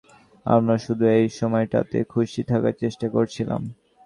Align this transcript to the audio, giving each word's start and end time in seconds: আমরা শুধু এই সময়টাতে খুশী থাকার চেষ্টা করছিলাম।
আমরা 0.45 0.75
শুধু 0.77 1.05
এই 1.17 1.27
সময়টাতে 1.39 1.97
খুশী 2.11 2.41
থাকার 2.43 2.73
চেষ্টা 2.81 3.07
করছিলাম। 3.09 3.61